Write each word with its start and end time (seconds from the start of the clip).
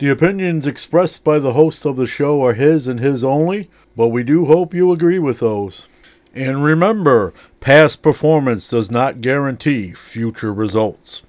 The 0.00 0.08
opinions 0.08 0.66
expressed 0.66 1.24
by 1.24 1.38
the 1.38 1.52
host 1.52 1.84
of 1.84 1.96
the 1.96 2.06
show 2.06 2.42
are 2.42 2.54
his 2.54 2.88
and 2.88 2.98
his 2.98 3.22
only, 3.22 3.68
but 3.94 4.08
we 4.08 4.22
do 4.22 4.46
hope 4.46 4.72
you 4.72 4.92
agree 4.92 5.18
with 5.18 5.40
those. 5.40 5.88
And 6.34 6.64
remember, 6.64 7.34
past 7.60 8.00
performance 8.00 8.70
does 8.70 8.90
not 8.90 9.20
guarantee 9.20 9.92
future 9.92 10.54
results. 10.54 11.20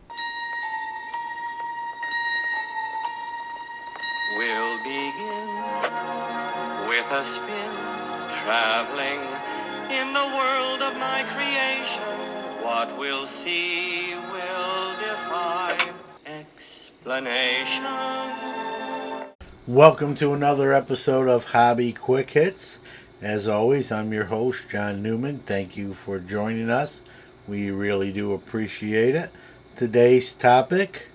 Welcome 19.72 20.16
to 20.16 20.34
another 20.34 20.74
episode 20.74 21.30
of 21.30 21.46
Hobby 21.46 21.94
Quick 21.94 22.32
Hits. 22.32 22.80
As 23.22 23.48
always, 23.48 23.90
I'm 23.90 24.12
your 24.12 24.26
host, 24.26 24.68
John 24.70 25.02
Newman. 25.02 25.40
Thank 25.46 25.78
you 25.78 25.94
for 25.94 26.20
joining 26.20 26.70
us. 26.70 27.00
We 27.48 27.72
really 27.72 28.12
do 28.12 28.34
appreciate 28.34 29.16
it. 29.16 29.32
Today's 29.78 30.34
topic 30.34 31.08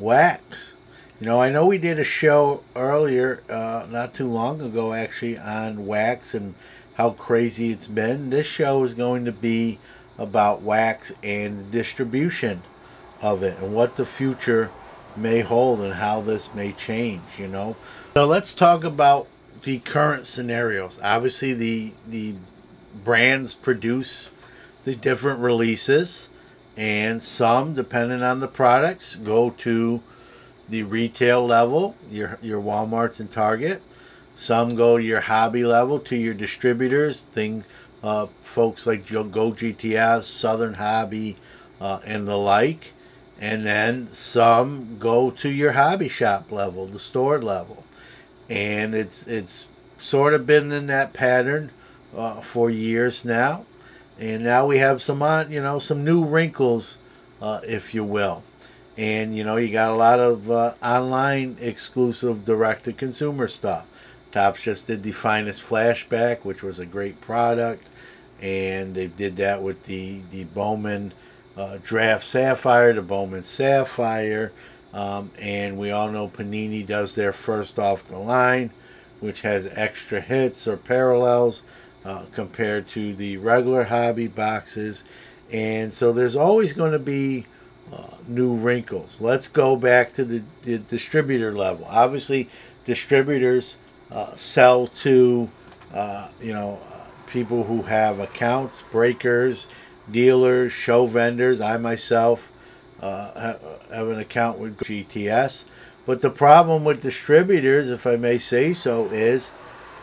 wax. 0.00 0.74
You 1.20 1.26
know, 1.26 1.40
I 1.40 1.48
know 1.48 1.64
we 1.64 1.78
did 1.78 2.00
a 2.00 2.04
show 2.04 2.64
earlier, 2.74 3.44
uh, 3.48 3.86
not 3.88 4.14
too 4.14 4.26
long 4.26 4.60
ago, 4.60 4.92
actually, 4.92 5.38
on 5.38 5.86
wax 5.86 6.34
and 6.34 6.56
how 6.94 7.10
crazy 7.10 7.70
it's 7.70 7.86
been. 7.86 8.30
This 8.30 8.48
show 8.48 8.82
is 8.82 8.94
going 8.94 9.24
to 9.26 9.32
be 9.32 9.78
about 10.18 10.60
wax 10.60 11.12
and 11.22 11.70
distribution 11.70 12.62
of 13.22 13.44
it 13.44 13.56
and 13.58 13.72
what 13.72 13.94
the 13.94 14.04
future 14.04 14.72
may 15.16 15.40
hold 15.40 15.80
and 15.80 15.94
how 15.94 16.20
this 16.20 16.52
may 16.54 16.72
change, 16.72 17.22
you 17.38 17.48
know. 17.48 17.76
So 18.14 18.26
let's 18.26 18.54
talk 18.54 18.84
about 18.84 19.28
the 19.62 19.78
current 19.80 20.26
scenarios. 20.26 20.98
Obviously 21.02 21.52
the 21.52 21.92
the 22.06 22.34
brands 23.04 23.52
produce 23.52 24.30
the 24.84 24.94
different 24.96 25.40
releases 25.40 26.28
and 26.76 27.22
some 27.22 27.74
depending 27.74 28.22
on 28.22 28.40
the 28.40 28.48
products 28.48 29.16
go 29.16 29.50
to 29.50 30.02
the 30.68 30.82
retail 30.82 31.46
level, 31.46 31.96
your 32.10 32.38
your 32.42 32.60
Walmart's 32.60 33.20
and 33.20 33.30
Target. 33.30 33.82
Some 34.34 34.70
go 34.70 34.98
to 34.98 35.02
your 35.02 35.20
hobby 35.20 35.64
level 35.64 35.98
to 36.00 36.16
your 36.16 36.34
distributors, 36.34 37.20
thing 37.20 37.64
uh, 38.02 38.26
folks 38.42 38.86
like 38.86 39.06
Go 39.06 39.22
GTS, 39.22 40.24
Southern 40.24 40.74
Hobby, 40.74 41.36
uh, 41.80 42.00
and 42.04 42.28
the 42.28 42.36
like 42.36 42.92
and 43.38 43.66
then 43.66 44.08
some 44.12 44.96
go 44.98 45.30
to 45.30 45.48
your 45.48 45.72
hobby 45.72 46.08
shop 46.08 46.50
level, 46.50 46.86
the 46.86 46.98
store 46.98 47.40
level, 47.40 47.84
and 48.48 48.94
it's 48.94 49.26
it's 49.26 49.66
sort 49.98 50.34
of 50.34 50.46
been 50.46 50.72
in 50.72 50.86
that 50.86 51.12
pattern 51.12 51.70
uh, 52.16 52.40
for 52.40 52.70
years 52.70 53.24
now, 53.24 53.66
and 54.18 54.44
now 54.44 54.66
we 54.66 54.78
have 54.78 55.02
some 55.02 55.22
on 55.22 55.50
you 55.50 55.62
know 55.62 55.78
some 55.78 56.04
new 56.04 56.24
wrinkles, 56.24 56.98
uh, 57.42 57.60
if 57.66 57.94
you 57.94 58.04
will, 58.04 58.42
and 58.96 59.36
you 59.36 59.44
know 59.44 59.56
you 59.56 59.70
got 59.70 59.90
a 59.90 59.96
lot 59.96 60.18
of 60.18 60.50
uh, 60.50 60.74
online 60.82 61.56
exclusive 61.60 62.44
direct 62.44 62.84
to 62.84 62.92
consumer 62.92 63.48
stuff. 63.48 63.86
Topps 64.32 64.62
just 64.62 64.86
did 64.86 65.02
the 65.02 65.12
finest 65.12 65.62
flashback, 65.62 66.40
which 66.40 66.62
was 66.62 66.78
a 66.78 66.86
great 66.86 67.20
product, 67.20 67.86
and 68.40 68.94
they 68.94 69.08
did 69.08 69.36
that 69.36 69.62
with 69.62 69.84
the 69.84 70.22
the 70.30 70.44
Bowman 70.44 71.12
uh, 71.56 71.78
Draft 71.82 72.24
Sapphire, 72.24 72.92
the 72.92 73.02
Bowman 73.02 73.42
Sapphire, 73.42 74.52
um, 74.92 75.30
and 75.38 75.78
we 75.78 75.90
all 75.90 76.10
know 76.10 76.28
Panini 76.28 76.86
does 76.86 77.14
their 77.14 77.32
first 77.32 77.78
off 77.78 78.06
the 78.06 78.18
line, 78.18 78.70
which 79.20 79.42
has 79.42 79.70
extra 79.72 80.20
hits 80.20 80.66
or 80.66 80.76
parallels 80.76 81.62
uh, 82.04 82.24
compared 82.32 82.86
to 82.88 83.14
the 83.14 83.36
regular 83.36 83.84
hobby 83.84 84.26
boxes. 84.26 85.04
And 85.52 85.92
so 85.92 86.12
there's 86.12 86.36
always 86.36 86.72
going 86.72 86.92
to 86.92 86.98
be 86.98 87.46
uh, 87.92 88.16
new 88.26 88.54
wrinkles. 88.54 89.20
Let's 89.20 89.48
go 89.48 89.76
back 89.76 90.12
to 90.14 90.24
the, 90.24 90.42
the 90.62 90.78
distributor 90.78 91.52
level. 91.52 91.86
Obviously, 91.88 92.48
distributors 92.84 93.76
uh, 94.10 94.34
sell 94.36 94.86
to 94.88 95.50
uh, 95.92 96.28
you 96.40 96.52
know 96.52 96.80
uh, 96.92 97.08
people 97.26 97.64
who 97.64 97.82
have 97.82 98.18
accounts, 98.18 98.82
breakers, 98.90 99.66
dealers, 100.10 100.72
show 100.72 101.06
vendors. 101.06 101.60
I 101.60 101.76
myself 101.76 102.50
uh, 103.00 103.54
have 103.92 104.08
an 104.08 104.18
account 104.18 104.58
with 104.58 104.78
GTS. 104.78 105.64
But 106.04 106.22
the 106.22 106.30
problem 106.30 106.84
with 106.84 107.02
distributors, 107.02 107.90
if 107.90 108.06
I 108.06 108.16
may 108.16 108.38
say 108.38 108.72
so, 108.72 109.06
is, 109.06 109.50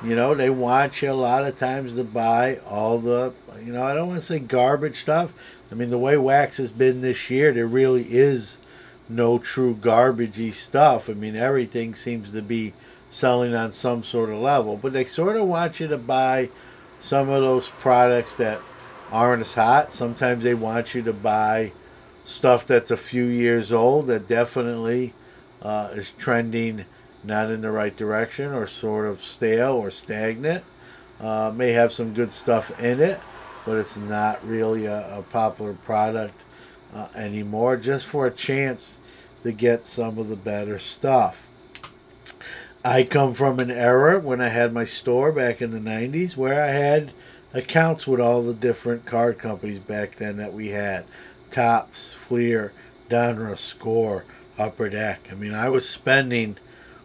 you 0.03 0.16
know, 0.16 0.36
they 0.36 0.50
want 0.50 1.02
you 1.02 1.12
a 1.12 1.13
lot 1.13 1.46
of 1.46 1.58
times 1.58 1.96
to 1.96 2.03
buy 2.03 2.58
all 2.68 3.00
the, 3.00 3.34
you 3.63 3.72
know, 3.72 3.84
I 3.84 3.94
don't 3.94 4.09
want 4.09 4.19
to 4.19 4.25
say 4.25 4.40
garbage 4.40 5.00
stuff. 5.00 5.31
I 5.72 5.75
mean, 5.75 5.90
the 5.90 5.97
way 5.97 6.18
wax 6.18 6.58
has 6.58 6.72
been 6.72 7.02
this 7.02 7.30
year, 7.30 7.53
there 7.53 7.66
really 7.66 8.13
is 8.13 8.58
no 9.08 9.40
true 9.40 9.75
garbagey 9.75 10.53
stuff. 10.53 11.09
I 11.09 11.13
mean, 11.13 11.36
everything 11.36 11.96
seems 11.96 12.31
to 12.31 12.42
be 12.42 12.74
selling 13.09 13.56
on 13.56 13.72
some 13.72 14.03
sort 14.03 14.30
of 14.30 14.40
level. 14.40 14.75
But 14.75 14.94
they 14.94 15.06
sort 15.06 15.38
of 15.38 15.47
want 15.47 15.80
you 15.80 15.88
to 15.88 15.97
buy 15.97 16.50
some 17.00 17.30
of 17.30 17.42
those 17.42 17.68
products 17.68 18.36
that 18.36 18.59
aren't 19.13 19.44
as 19.44 19.53
hot. 19.53 19.94
Sometimes 19.94 20.44
they 20.44 20.56
want 20.56 20.96
you 20.96 21.03
to 21.03 21.13
buy 21.13 21.72
stuff 22.25 22.66
that's 22.66 22.90
a 22.90 22.97
few 22.97 23.25
years 23.25 23.72
old 23.72 24.07
that 24.07 24.28
definitely 24.28 25.13
uh, 25.62 25.91
is 25.94 26.12
trending 26.18 26.85
not 27.24 27.51
in 27.51 27.62
the 27.62 27.72
right 27.72 27.96
direction 27.96 28.51
or 28.51 28.66
sort 28.66 29.06
of 29.06 29.24
stale 29.24 29.74
or 29.74 29.91
stagnant. 29.91 30.63
Uh, 31.22 31.51
may 31.56 31.72
have 31.72 31.94
some 31.94 32.13
good 32.13 32.31
stuff 32.31 32.78
in 32.79 33.00
it, 33.00 33.22
but 33.66 33.78
it's 33.78 33.96
not 33.96 34.46
really 34.46 34.85
a, 34.85 35.19
a 35.19 35.22
popular 35.22 35.74
product 35.74 36.44
uh, 36.94 37.07
anymore. 37.16 37.78
Just 37.78 38.07
for 38.07 38.25
a 38.25 38.31
chance 38.31 38.97
to 39.44 39.51
get 39.51 39.85
some 39.85 40.18
of 40.18 40.28
the 40.28 40.35
better 40.35 40.80
stuff. 40.80 41.38
I 42.84 43.03
come 43.03 43.35
from 43.35 43.59
an 43.59 43.72
era 43.72 44.19
when 44.19 44.41
I 44.41 44.50
had 44.50 44.74
my 44.74 44.85
store 44.85 45.31
back 45.31 45.62
in 45.62 45.72
the 45.72 45.80
90s 45.80 46.35
where 46.35 46.62
I 46.62 46.72
had 46.72 47.13
accounts 47.53 48.08
with 48.08 48.19
all 48.19 48.41
the 48.41 48.53
different 48.53 49.06
card 49.06 49.38
companies 49.38 49.80
back 49.80 50.16
then 50.16 50.38
that 50.38 50.53
we 50.53 50.69
had. 50.69 51.06
Topps, 51.52 52.14
Fleer, 52.14 52.74
Donruss, 53.09 53.59
Score, 53.59 54.25
Upper 54.58 54.90
Deck. 54.90 55.28
I 55.31 55.36
mean, 55.36 55.53
I 55.53 55.69
was 55.69 55.88
spending 55.88 56.58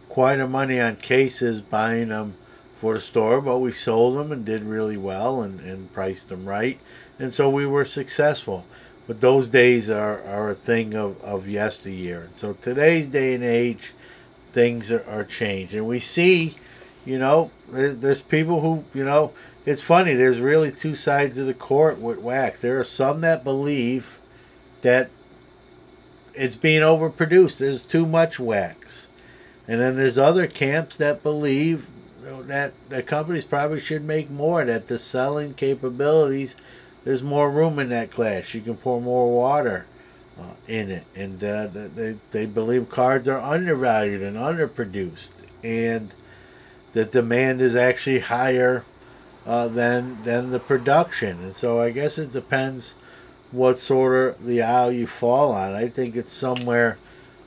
quite 0.07 0.39
a 0.39 0.47
money 0.47 0.79
on 0.79 0.95
cases 0.95 1.61
buying 1.61 2.09
them 2.09 2.35
for 2.79 2.95
the 2.95 3.01
store, 3.01 3.41
but 3.41 3.59
we 3.59 3.71
sold 3.71 4.17
them 4.17 4.31
and 4.31 4.43
did 4.43 4.63
really 4.63 4.97
well 4.97 5.41
and, 5.41 5.59
and 5.59 5.93
priced 5.93 6.29
them 6.29 6.45
right. 6.45 6.79
And 7.19 7.33
so 7.33 7.49
we 7.49 7.65
were 7.65 7.85
successful. 7.85 8.65
But 9.05 9.21
those 9.21 9.49
days 9.49 9.89
are, 9.89 10.23
are 10.23 10.49
a 10.49 10.53
thing 10.53 10.93
of, 10.93 11.19
of 11.23 11.47
yesteryear. 11.47 12.21
And 12.21 12.33
so 12.33 12.53
today's 12.53 13.07
day 13.07 13.33
and 13.33 13.43
age, 13.43 13.93
things 14.53 14.91
are, 14.91 15.03
are 15.09 15.23
changed. 15.23 15.73
And 15.73 15.87
we 15.87 15.99
see, 15.99 16.55
you 17.05 17.17
know, 17.17 17.51
there's 17.67 18.21
people 18.21 18.61
who, 18.61 18.83
you 18.93 19.03
know, 19.03 19.33
it's 19.65 19.81
funny. 19.81 20.13
There's 20.13 20.39
really 20.39 20.71
two 20.71 20.95
sides 20.95 21.37
of 21.37 21.45
the 21.45 21.53
court 21.53 21.99
with 21.99 22.19
wax. 22.19 22.61
There 22.61 22.79
are 22.79 22.85
some 22.85 23.21
that 23.21 23.43
believe 23.43 24.19
that 24.81 25.09
it's 26.33 26.55
being 26.55 26.81
overproduced. 26.81 27.57
There's 27.57 27.85
too 27.85 28.05
much 28.05 28.39
wax, 28.39 29.07
and 29.67 29.81
then 29.81 29.97
there's 29.97 30.17
other 30.17 30.47
camps 30.47 30.97
that 30.97 31.23
believe 31.23 31.87
that 32.21 32.73
the 32.89 33.03
companies 33.03 33.43
probably 33.43 33.79
should 33.79 34.03
make 34.03 34.29
more. 34.29 34.63
That 34.63 34.87
the 34.87 34.99
selling 34.99 35.53
capabilities, 35.53 36.55
there's 37.03 37.23
more 37.23 37.51
room 37.51 37.79
in 37.79 37.89
that 37.89 38.11
glass. 38.11 38.53
You 38.53 38.61
can 38.61 38.77
pour 38.77 39.01
more 39.01 39.31
water 39.35 39.85
uh, 40.39 40.53
in 40.67 40.89
it, 40.89 41.03
and 41.15 41.43
uh, 41.43 41.67
they 41.67 42.17
they 42.31 42.45
believe 42.45 42.89
cards 42.89 43.27
are 43.27 43.39
undervalued 43.39 44.21
and 44.21 44.37
underproduced, 44.37 45.33
and 45.63 46.13
the 46.93 47.03
demand 47.05 47.61
is 47.61 47.75
actually 47.75 48.19
higher 48.19 48.85
uh, 49.49 49.67
than 49.67 50.23
than 50.23 50.51
the 50.51 50.59
production. 50.59 51.43
And 51.43 51.55
so 51.55 51.81
I 51.81 51.89
guess 51.89 52.19
it 52.19 52.31
depends 52.31 52.93
what 53.51 53.77
sort 53.77 54.35
of 54.35 54.45
the 54.45 54.61
aisle 54.61 54.91
you 54.91 55.07
fall 55.07 55.51
on. 55.51 55.73
I 55.73 55.87
think 55.89 56.15
it's 56.15 56.31
somewhere 56.31 56.99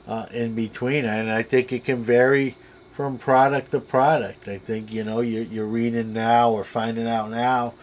uh, 0.05 0.25
in 0.33 0.53
between, 0.53 1.05
and 1.05 1.31
I 1.31 1.43
think 1.43 1.71
it 1.71 1.85
can 1.85 2.03
vary 2.03 2.57
from 2.93 3.17
product 3.17 3.71
to 3.71 3.79
product. 3.79 4.49
I 4.49 4.57
think 4.57 4.91
you 4.91 5.05
know 5.05 5.21
you're, 5.21 5.43
you're 5.43 5.65
reading 5.65 6.11
now 6.11 6.51
or 6.51 6.65
finding 6.65 7.07
out 7.07 7.31
now. 7.31 7.73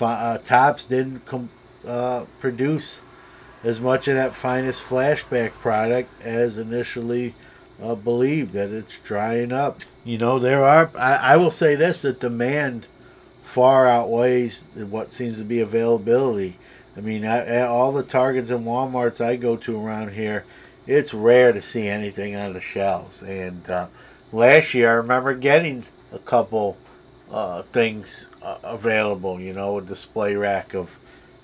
Uh, 0.00 0.38
Topps 0.38 0.86
didn't 0.86 1.26
com- 1.26 1.50
uh, 1.86 2.24
produce 2.38 3.02
as 3.62 3.78
much 3.78 4.08
of 4.08 4.14
that 4.14 4.34
finest 4.34 4.82
flashback 4.82 5.52
product 5.60 6.10
as 6.22 6.56
initially 6.56 7.34
uh, 7.82 7.94
believed 7.94 8.54
that 8.54 8.70
it's 8.70 8.98
drying 9.00 9.52
up. 9.52 9.80
You 10.02 10.16
know, 10.16 10.38
there 10.38 10.64
are, 10.64 10.90
I, 10.96 11.16
I 11.16 11.36
will 11.36 11.50
say 11.50 11.74
this, 11.74 12.00
that 12.00 12.20
demand 12.20 12.86
far 13.50 13.84
outweighs 13.84 14.62
what 14.76 15.10
seems 15.10 15.38
to 15.38 15.44
be 15.44 15.58
availability. 15.58 16.56
I 16.96 17.00
mean, 17.00 17.24
I, 17.24 17.62
all 17.62 17.90
the 17.90 18.04
Targets 18.04 18.48
and 18.50 18.64
WalMarts 18.64 19.20
I 19.20 19.34
go 19.34 19.56
to 19.56 19.84
around 19.84 20.12
here, 20.12 20.44
it's 20.86 21.12
rare 21.12 21.52
to 21.52 21.60
see 21.60 21.88
anything 21.88 22.36
on 22.36 22.52
the 22.52 22.60
shelves. 22.60 23.22
And 23.22 23.68
uh, 23.68 23.88
last 24.32 24.72
year, 24.72 24.90
I 24.90 24.94
remember 24.94 25.34
getting 25.34 25.84
a 26.12 26.20
couple 26.20 26.76
uh, 27.28 27.62
things 27.62 28.28
uh, 28.40 28.58
available. 28.62 29.40
You 29.40 29.52
know, 29.52 29.78
a 29.78 29.82
display 29.82 30.36
rack 30.36 30.72
of 30.72 30.90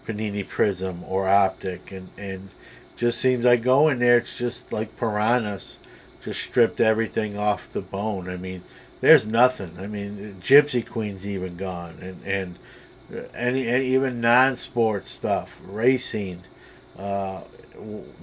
Panini 0.06 0.46
Prism 0.46 1.02
or 1.08 1.26
Optic, 1.26 1.90
and 1.90 2.10
and 2.16 2.50
just 2.96 3.20
seems 3.20 3.44
like 3.44 3.62
going 3.62 3.98
there. 3.98 4.18
It's 4.18 4.38
just 4.38 4.72
like 4.72 4.96
piranhas, 4.96 5.78
just 6.22 6.40
stripped 6.40 6.80
everything 6.80 7.36
off 7.36 7.68
the 7.68 7.80
bone. 7.80 8.28
I 8.28 8.36
mean, 8.36 8.62
there's 9.00 9.26
nothing. 9.26 9.76
I 9.78 9.86
mean, 9.86 10.40
Gypsy 10.42 10.86
Queen's 10.86 11.26
even 11.26 11.56
gone, 11.56 11.98
and 12.00 12.22
and 12.24 12.58
any, 13.34 13.68
any 13.68 13.86
even 13.86 14.20
non-sports 14.20 15.08
stuff, 15.08 15.60
racing, 15.64 16.42
uh, 16.98 17.42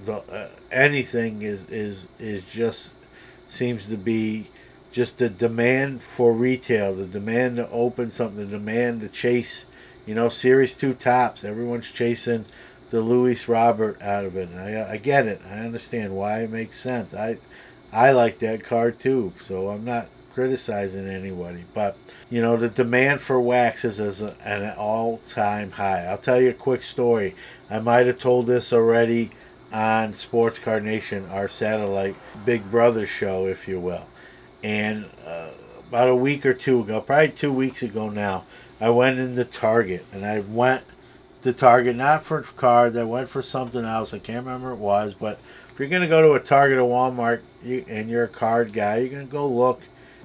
the 0.04 0.16
uh, 0.30 0.48
anything 0.70 1.42
is 1.42 1.64
is 1.70 2.06
is 2.18 2.42
just 2.44 2.92
seems 3.48 3.86
to 3.86 3.96
be 3.96 4.48
just 4.92 5.18
the 5.18 5.28
demand 5.28 6.02
for 6.02 6.32
retail, 6.32 6.94
the 6.94 7.06
demand 7.06 7.56
to 7.56 7.68
open 7.70 8.10
something, 8.10 8.38
the 8.38 8.46
demand 8.58 9.00
to 9.00 9.08
chase, 9.08 9.64
you 10.06 10.14
know, 10.14 10.28
Series 10.28 10.74
Two 10.74 10.94
Topps. 10.94 11.44
Everyone's 11.44 11.90
chasing 11.90 12.44
the 12.90 13.00
Luis 13.00 13.48
Robert 13.48 14.00
out 14.02 14.24
of 14.24 14.36
it. 14.36 14.50
And 14.50 14.60
I 14.60 14.92
I 14.92 14.96
get 14.96 15.26
it. 15.26 15.40
I 15.48 15.60
understand 15.60 16.14
why 16.14 16.40
it 16.40 16.50
makes 16.50 16.78
sense. 16.80 17.14
I 17.14 17.38
I 17.92 18.10
like 18.10 18.40
that 18.40 18.64
card 18.64 18.98
too, 18.98 19.32
so 19.42 19.68
I'm 19.68 19.84
not 19.84 20.08
criticizing 20.34 21.06
anybody, 21.08 21.64
but 21.72 21.96
you 22.28 22.42
know 22.42 22.56
the 22.56 22.68
demand 22.68 23.20
for 23.20 23.40
waxes 23.40 24.00
is 24.00 24.20
an 24.20 24.74
all-time 24.76 25.72
high. 25.72 26.04
I'll 26.04 26.18
tell 26.18 26.40
you 26.40 26.50
a 26.50 26.54
quick 26.54 26.82
story. 26.82 27.36
I 27.70 27.78
might 27.78 28.06
have 28.06 28.18
told 28.18 28.46
this 28.46 28.72
already 28.72 29.30
on 29.72 30.12
Sports 30.12 30.58
Card 30.58 30.84
Nation, 30.84 31.28
our 31.30 31.46
satellite 31.46 32.16
Big 32.44 32.68
Brother 32.68 33.06
show, 33.06 33.46
if 33.46 33.68
you 33.68 33.78
will. 33.78 34.06
And 34.62 35.06
uh, 35.24 35.50
about 35.88 36.08
a 36.08 36.16
week 36.16 36.44
or 36.44 36.54
two 36.54 36.80
ago, 36.80 37.00
probably 37.00 37.28
two 37.28 37.52
weeks 37.52 37.82
ago 37.82 38.08
now, 38.08 38.44
I 38.80 38.90
went 38.90 39.20
into 39.20 39.44
Target 39.44 40.04
and 40.12 40.26
I 40.26 40.40
went 40.40 40.82
to 41.42 41.52
Target 41.52 41.94
not 41.94 42.24
for 42.24 42.42
cards. 42.42 42.96
I 42.96 43.04
went 43.04 43.28
for 43.28 43.42
something 43.42 43.84
else. 43.84 44.12
I 44.12 44.18
can't 44.18 44.44
remember 44.44 44.74
what 44.74 44.74
it 44.74 44.80
was, 44.80 45.14
but 45.14 45.38
if 45.68 45.78
you're 45.78 45.88
gonna 45.88 46.08
go 46.08 46.22
to 46.22 46.32
a 46.32 46.40
Target 46.40 46.78
or 46.78 46.88
Walmart 46.88 47.40
you, 47.62 47.84
and 47.88 48.10
you're 48.10 48.24
a 48.24 48.28
card 48.28 48.72
guy, 48.72 48.98
you're 48.98 49.08
gonna 49.08 49.24
go 49.24 49.46
look 49.46 49.82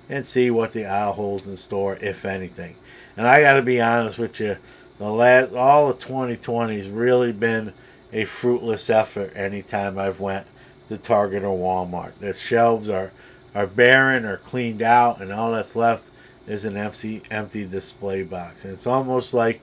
and 0.10 0.26
see 0.26 0.50
what 0.50 0.74
the 0.74 0.86
aisle 0.86 1.14
holds 1.14 1.46
in 1.46 1.56
store, 1.56 1.98
if 2.02 2.26
anything. 2.26 2.76
And 3.16 3.28
I 3.28 3.42
got 3.42 3.54
to 3.54 3.62
be 3.62 3.80
honest 3.80 4.18
with 4.18 4.40
you, 4.40 4.58
the 4.98 5.10
last 5.10 5.54
all 5.54 5.90
of 5.90 6.00
2020 6.00 6.78
has 6.78 6.88
really 6.88 7.32
been 7.32 7.74
a 8.12 8.26
fruitless 8.26 8.90
effort. 8.90 9.32
Anytime 9.36 9.98
I've 9.98 10.20
went 10.20 10.48
to 10.90 10.98
Target 10.98 11.44
or 11.44 11.58
Walmart, 11.58 12.14
the 12.20 12.34
shelves 12.34 12.90
are 12.90 13.12
are 13.56 13.68
barren 13.68 14.26
or 14.26 14.38
cleaned 14.38 14.82
out, 14.82 15.22
and 15.22 15.32
all 15.32 15.54
that's 15.54 15.76
left 15.76 16.10
is 16.48 16.66
an 16.66 16.78
empty 16.78 17.22
empty 17.32 17.66
display 17.66 18.24
box. 18.24 18.64
And 18.64 18.74
it's 18.74 18.88
almost 18.88 19.34
like 19.34 19.62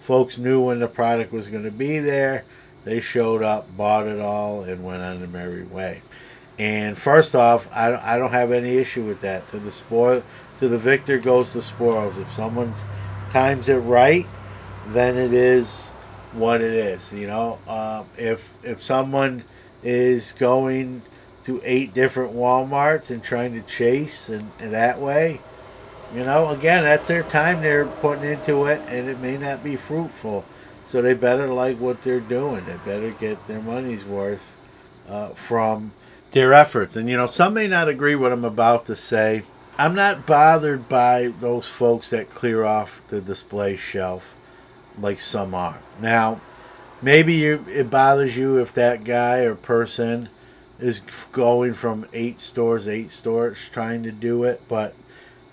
folks 0.00 0.38
knew 0.38 0.60
when 0.60 0.80
the 0.80 0.88
product 0.88 1.32
was 1.32 1.48
going 1.48 1.64
to 1.64 1.70
be 1.70 1.98
there. 1.98 2.44
They 2.84 3.00
showed 3.00 3.42
up, 3.42 3.76
bought 3.76 4.06
it 4.06 4.20
all, 4.20 4.62
and 4.62 4.82
went 4.82 5.02
on 5.02 5.18
their 5.18 5.28
merry 5.28 5.64
way. 5.64 6.02
And 6.60 6.98
first 6.98 7.34
off, 7.34 7.66
I, 7.72 7.96
I 7.96 8.18
don't 8.18 8.32
have 8.32 8.52
any 8.52 8.76
issue 8.76 9.02
with 9.02 9.22
that. 9.22 9.48
To 9.48 9.58
the 9.58 9.70
spoil, 9.70 10.22
to 10.58 10.68
the 10.68 10.76
victor 10.76 11.18
goes 11.18 11.54
the 11.54 11.62
spoils. 11.62 12.18
If 12.18 12.30
someone's 12.34 12.84
times 13.30 13.70
it 13.70 13.76
right, 13.76 14.26
then 14.86 15.16
it 15.16 15.32
is 15.32 15.92
what 16.34 16.60
it 16.60 16.74
is. 16.74 17.14
You 17.14 17.28
know, 17.28 17.58
um, 17.66 18.08
if 18.18 18.46
if 18.62 18.84
someone 18.84 19.44
is 19.82 20.32
going 20.32 21.00
to 21.44 21.62
eight 21.64 21.94
different 21.94 22.34
WalMarts 22.34 23.08
and 23.08 23.24
trying 23.24 23.54
to 23.54 23.62
chase 23.62 24.28
and, 24.28 24.52
and 24.58 24.74
that 24.74 25.00
way, 25.00 25.40
you 26.14 26.24
know, 26.24 26.50
again, 26.50 26.84
that's 26.84 27.06
their 27.06 27.22
time 27.22 27.62
they're 27.62 27.86
putting 27.86 28.24
into 28.24 28.66
it, 28.66 28.82
and 28.86 29.08
it 29.08 29.18
may 29.18 29.38
not 29.38 29.64
be 29.64 29.76
fruitful. 29.76 30.44
So 30.86 31.00
they 31.00 31.14
better 31.14 31.48
like 31.48 31.80
what 31.80 32.02
they're 32.02 32.20
doing. 32.20 32.66
They 32.66 32.76
better 32.84 33.12
get 33.12 33.46
their 33.46 33.62
money's 33.62 34.04
worth 34.04 34.54
uh, 35.08 35.30
from 35.30 35.92
their 36.32 36.52
efforts. 36.52 36.96
And 36.96 37.08
you 37.08 37.16
know, 37.16 37.26
some 37.26 37.54
may 37.54 37.66
not 37.66 37.88
agree 37.88 38.14
what 38.14 38.32
I'm 38.32 38.44
about 38.44 38.86
to 38.86 38.96
say. 38.96 39.42
I'm 39.78 39.94
not 39.94 40.26
bothered 40.26 40.88
by 40.88 41.32
those 41.40 41.66
folks 41.66 42.10
that 42.10 42.34
clear 42.34 42.64
off 42.64 43.02
the 43.08 43.20
display 43.20 43.76
shelf 43.76 44.34
like 44.98 45.20
some 45.20 45.54
are. 45.54 45.80
Now, 46.00 46.40
maybe 47.00 47.34
you, 47.34 47.64
it 47.68 47.88
bothers 47.90 48.36
you 48.36 48.58
if 48.58 48.74
that 48.74 49.04
guy 49.04 49.38
or 49.38 49.54
person 49.54 50.28
is 50.78 51.00
going 51.32 51.74
from 51.74 52.06
eight 52.12 52.40
stores, 52.40 52.86
eight 52.86 53.10
stores, 53.10 53.68
trying 53.72 54.02
to 54.02 54.12
do 54.12 54.44
it. 54.44 54.60
But 54.68 54.94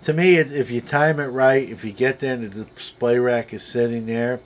to 0.03 0.13
me, 0.13 0.35
if 0.35 0.69
you 0.71 0.81
time 0.81 1.19
it 1.19 1.27
right, 1.27 1.69
if 1.69 1.83
you 1.83 1.91
get 1.91 2.19
there 2.19 2.33
and 2.33 2.51
the 2.51 2.65
display 2.65 3.17
rack 3.17 3.53
is 3.53 3.63
sitting 3.63 4.05
there, 4.05 4.39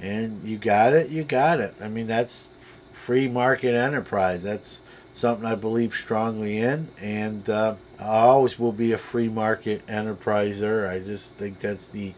and 0.00 0.42
you 0.42 0.58
got 0.58 0.92
it, 0.92 1.10
you 1.10 1.22
got 1.22 1.60
it. 1.60 1.74
I 1.80 1.88
mean, 1.88 2.06
that's 2.06 2.48
free 2.90 3.28
market 3.28 3.74
enterprise. 3.74 4.42
That's 4.42 4.80
something 5.14 5.46
I 5.46 5.54
believe 5.54 5.94
strongly 5.94 6.58
in, 6.58 6.88
and 7.00 7.48
uh, 7.48 7.74
I 7.98 8.04
always 8.04 8.58
will 8.58 8.72
be 8.72 8.92
a 8.92 8.98
free 8.98 9.28
market 9.28 9.86
enterpriser. 9.86 10.88
I 10.88 10.98
just 10.98 11.34
think 11.34 11.60
that's 11.60 11.88
the 11.88 12.14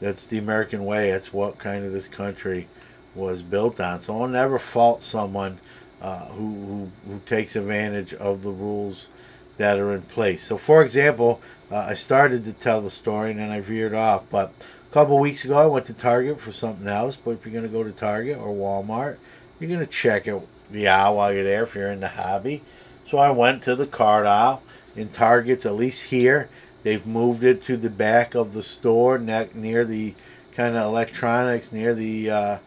that's 0.00 0.26
the 0.26 0.38
American 0.38 0.84
way. 0.84 1.10
That's 1.10 1.32
what 1.32 1.58
kind 1.58 1.84
of 1.84 1.92
this 1.92 2.08
country 2.08 2.68
was 3.14 3.42
built 3.42 3.80
on. 3.80 4.00
So 4.00 4.20
I'll 4.20 4.28
never 4.28 4.58
fault 4.58 5.02
someone 5.02 5.60
uh, 6.02 6.26
who, 6.26 6.90
who, 7.06 7.10
who 7.10 7.20
takes 7.26 7.56
advantage 7.56 8.12
of 8.14 8.42
the 8.42 8.50
rules 8.50 9.08
that 9.56 9.78
are 9.78 9.94
in 9.94 10.02
place. 10.02 10.42
So, 10.42 10.58
for 10.58 10.82
example, 10.82 11.40
uh, 11.70 11.76
I 11.76 11.94
started 11.94 12.44
to 12.44 12.52
tell 12.52 12.80
the 12.80 12.90
story 12.90 13.30
and 13.30 13.40
then 13.40 13.50
I 13.50 13.60
veered 13.60 13.94
off. 13.94 14.24
But 14.30 14.52
a 14.90 14.92
couple 14.92 15.18
weeks 15.18 15.44
ago, 15.44 15.56
I 15.56 15.66
went 15.66 15.86
to 15.86 15.94
Target 15.94 16.40
for 16.40 16.52
something 16.52 16.88
else. 16.88 17.16
But 17.16 17.32
if 17.32 17.46
you're 17.46 17.52
going 17.52 17.64
to 17.64 17.70
go 17.70 17.84
to 17.84 17.92
Target 17.92 18.36
or 18.36 18.48
Walmart, 18.48 19.16
you're 19.58 19.68
going 19.68 19.80
to 19.80 19.86
check 19.86 20.26
it 20.26 20.46
the 20.70 20.84
while 20.84 21.32
you're 21.32 21.44
there 21.44 21.64
if 21.64 21.74
you're 21.74 21.90
in 21.90 22.00
the 22.00 22.08
hobby. 22.08 22.62
So 23.08 23.18
I 23.18 23.30
went 23.30 23.62
to 23.64 23.76
the 23.76 23.86
card 23.86 24.26
aisle 24.26 24.62
in 24.96 25.08
Targets, 25.08 25.66
at 25.66 25.74
least 25.74 26.04
here. 26.04 26.48
They've 26.82 27.06
moved 27.06 27.44
it 27.44 27.62
to 27.64 27.76
the 27.76 27.90
back 27.90 28.34
of 28.34 28.52
the 28.52 28.62
store, 28.62 29.18
near 29.18 29.84
the 29.84 30.14
kind 30.54 30.76
of 30.76 30.84
electronics, 30.84 31.72
near 31.72 31.94
the 31.94 32.30
uh, 32.30 32.58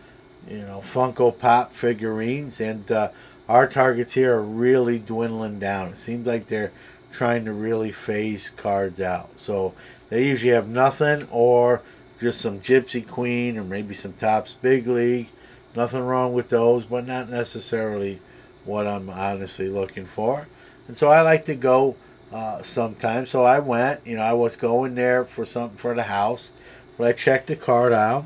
you 0.49 0.59
know 0.59 0.81
Funko 0.83 1.37
Pop 1.37 1.73
figurines, 1.73 2.59
and 2.59 2.91
uh, 2.91 3.09
our 3.47 3.67
targets 3.67 4.13
here 4.13 4.35
are 4.35 4.43
really 4.43 4.99
dwindling 4.99 5.59
down. 5.59 5.89
It 5.89 5.97
seems 5.97 6.25
like 6.25 6.47
they're 6.47 6.71
trying 7.11 7.45
to 7.45 7.53
really 7.53 7.91
phase 7.91 8.49
cards 8.49 8.99
out. 8.99 9.29
So 9.37 9.73
they 10.09 10.27
usually 10.27 10.53
have 10.53 10.67
nothing 10.67 11.27
or 11.31 11.81
just 12.19 12.41
some 12.41 12.59
Gypsy 12.59 13.07
Queen 13.07 13.57
or 13.57 13.63
maybe 13.63 13.93
some 13.93 14.13
Topps 14.13 14.53
Big 14.53 14.87
League. 14.87 15.29
Nothing 15.75 16.01
wrong 16.01 16.33
with 16.33 16.49
those, 16.49 16.85
but 16.85 17.05
not 17.05 17.29
necessarily 17.29 18.19
what 18.65 18.87
I'm 18.87 19.09
honestly 19.09 19.69
looking 19.69 20.05
for. 20.05 20.47
And 20.87 20.95
so 20.95 21.07
I 21.09 21.21
like 21.21 21.45
to 21.45 21.55
go 21.55 21.95
uh, 22.31 22.61
sometimes. 22.61 23.29
So 23.29 23.43
I 23.43 23.59
went, 23.59 24.05
you 24.05 24.17
know, 24.17 24.23
I 24.23 24.33
was 24.33 24.55
going 24.55 24.95
there 24.95 25.25
for 25.25 25.45
something 25.45 25.77
for 25.77 25.93
the 25.95 26.03
house, 26.03 26.51
but 26.97 27.07
I 27.07 27.11
checked 27.13 27.47
the 27.47 27.55
card 27.55 27.93
out. 27.93 28.25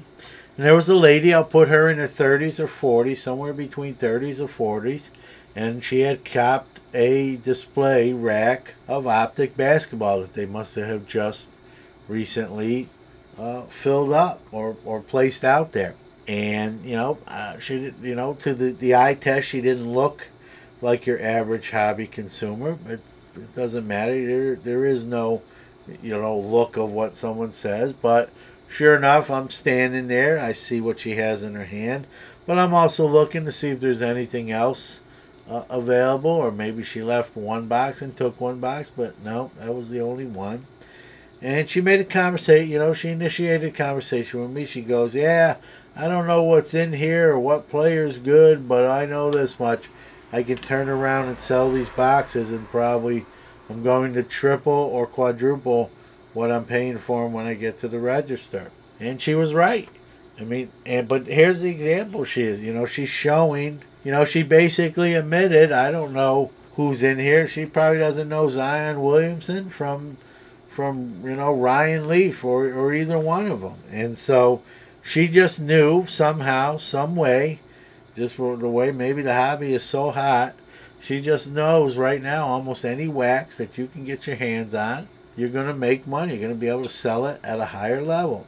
And 0.58 0.66
there 0.66 0.76
was 0.76 0.90
a 0.90 0.96
lady, 0.96 1.34
I'll 1.34 1.44
put 1.44 1.70
her 1.70 1.90
in 1.90 1.98
her 1.98 2.08
30s 2.08 2.60
or 2.60 2.68
40s, 2.68 3.18
somewhere 3.18 3.54
between 3.54 3.96
30s 3.96 4.40
or 4.40 4.82
40s, 4.82 5.10
and 5.56 5.84
she 5.84 6.02
had 6.02 6.26
copped 6.26 6.80
a 6.94 7.38
display 7.38 8.12
rack 8.12 8.76
of 8.88 9.08
optic 9.08 9.56
basketball 9.56 10.22
that 10.22 10.34
they 10.34 10.46
must 10.46 10.76
have 10.76 11.08
just 11.08 11.50
recently 12.08 12.90
uh, 13.40 13.62
filled 13.64 14.14
up 14.14 14.42
or, 14.52 14.76
or 14.84 15.02
placed 15.02 15.44
out 15.44 15.72
there. 15.72 15.96
And, 16.28 16.86
you 16.86 16.96
know, 16.96 17.18
uh, 17.28 17.58
she 17.60 17.94
you 18.02 18.16
know, 18.16 18.34
to 18.36 18.54
the, 18.54 18.72
the 18.72 18.96
eye 18.96 19.16
test, 19.16 19.48
she 19.48 19.62
didn't 19.62 19.92
look 19.92 20.28
like 20.82 21.06
your 21.06 21.22
average 21.22 21.72
hobby 21.72 22.08
consumer. 22.08 22.78
It, 22.88 23.02
it 23.36 23.56
doesn't 23.56 23.88
matter. 23.88 24.26
There, 24.26 24.56
there 24.56 24.86
is 24.86 25.04
no, 25.04 25.42
you 26.02 26.12
know, 26.12 26.38
look 26.38 26.78
of 26.78 26.92
what 26.92 27.16
someone 27.16 27.52
says. 27.52 27.94
But 27.94 28.30
sure 28.68 28.96
enough, 28.96 29.30
I'm 29.30 29.50
standing 29.50 30.08
there. 30.08 30.40
I 30.40 30.54
see 30.54 30.80
what 30.80 31.00
she 31.00 31.16
has 31.16 31.44
in 31.44 31.56
her 31.56 31.66
hand. 31.66 32.08
But 32.46 32.58
I'm 32.58 32.74
also 32.74 33.08
looking 33.08 33.46
to 33.46 33.52
see 33.52 33.70
if 33.70 33.80
there's 33.80 34.02
anything 34.02 34.52
else 34.52 35.00
uh, 35.50 35.64
available. 35.70 36.32
Or 36.32 36.52
maybe 36.52 36.84
she 36.84 37.02
left 37.02 37.36
one 37.36 37.68
box 37.68 38.02
and 38.02 38.16
took 38.16 38.40
one 38.40 38.60
box. 38.60 38.90
But 38.96 39.22
no, 39.24 39.52
that 39.60 39.74
was 39.74 39.90
the 39.90 40.02
only 40.02 40.26
one. 40.26 40.66
And 41.42 41.68
she 41.68 41.82
made 41.82 42.00
a 42.00 42.06
conversation, 42.06 42.70
you 42.70 42.78
know, 42.78 42.94
she 42.94 43.10
initiated 43.10 43.74
a 43.74 43.76
conversation 43.76 44.42
with 44.42 44.52
me. 44.52 44.64
She 44.64 44.82
goes, 44.82 45.16
Yeah, 45.16 45.56
I 45.96 46.08
don't 46.08 46.28
know 46.28 46.44
what's 46.44 46.74
in 46.74 46.94
here 46.94 47.32
or 47.32 47.40
what 47.40 47.70
player's 47.70 48.18
good, 48.18 48.68
but 48.68 48.90
I 48.90 49.06
know 49.06 49.30
this 49.30 49.60
much. 49.60 49.90
I 50.32 50.44
can 50.44 50.58
turn 50.58 50.88
around 50.88 51.28
and 51.28 51.38
sell 51.38 51.72
these 51.72 51.90
boxes 51.90 52.52
and 52.52 52.68
probably 52.70 53.26
I'm 53.70 53.84
going 53.84 54.14
to 54.14 54.24
triple 54.24 54.74
or 54.74 55.06
quadruple 55.06 55.92
what 56.34 56.52
I'm 56.52 56.66
paying 56.66 56.98
for 56.98 57.24
them 57.24 57.34
when 57.34 57.46
I 57.46 57.54
get 57.54 57.78
to 57.80 57.88
the 57.88 58.00
register. 58.00 58.72
And 59.00 59.22
she 59.22 59.36
was 59.36 59.54
right. 59.54 59.90
I 60.40 60.44
mean, 60.44 60.72
and 60.86 61.08
but 61.08 61.28
here's 61.28 61.62
the 61.62 61.70
example 61.70 62.24
she 62.24 62.44
is. 62.44 62.60
You 62.62 62.74
know, 62.74 62.86
she's 62.86 63.10
showing. 63.10 63.82
You 64.04 64.12
know, 64.12 64.24
she 64.24 64.44
basically 64.44 65.14
admitted. 65.14 65.72
I 65.72 65.92
don't 65.92 66.14
know 66.14 66.52
who's 66.76 67.04
in 67.04 67.20
here, 67.20 67.48
she 67.48 67.66
probably 67.66 68.00
doesn't 68.00 68.30
know 68.30 68.50
Zion 68.50 69.02
Williamson 69.02 69.70
from 69.70 70.18
from 70.70 71.22
you 71.24 71.36
know 71.36 71.54
Ryan 71.54 72.08
Leaf 72.08 72.44
or 72.44 72.66
or 72.66 72.94
either 72.94 73.20
one 73.20 73.48
of 73.48 73.62
them, 73.62 73.76
and 73.92 74.18
so 74.18 74.62
she 75.02 75.28
just 75.28 75.60
knew 75.60 76.06
somehow, 76.06 76.78
some 76.78 77.16
way, 77.16 77.60
just 78.16 78.38
the 78.38 78.44
way 78.44 78.92
maybe 78.92 79.22
the 79.22 79.34
hobby 79.34 79.74
is 79.74 79.84
so 79.84 80.12
hot, 80.12 80.54
she 81.02 81.22
just 81.22 81.50
knows 81.50 81.98
right 81.98 82.22
now 82.22 82.46
almost 82.48 82.86
any 82.86 83.08
wax 83.08 83.58
that 83.58 83.78
you 83.78 83.88
can 83.88 84.06
get 84.06 84.28
your 84.28 84.36
hands 84.36 84.76
on, 84.76 85.08
you're 85.36 85.50
going 85.50 85.68
to 85.68 85.74
make 85.74 86.06
money. 86.06 86.34
You're 86.34 86.42
going 86.42 86.54
to 86.54 86.60
be 86.60 86.68
able 86.68 86.84
to 86.84 86.90
sell 86.90 87.26
it 87.26 87.40
at 87.44 87.60
a 87.60 87.66
higher 87.66 88.02
level. 88.02 88.46